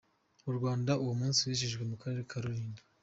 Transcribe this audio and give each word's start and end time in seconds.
Mu 0.45 0.51
Rwanda 0.57 0.91
uwo 1.03 1.13
munsi 1.19 1.39
wizihirijwe 1.47 1.83
mu 1.91 1.95
karere 2.01 2.21
ka 2.29 2.37
Rulindo. 2.43 2.81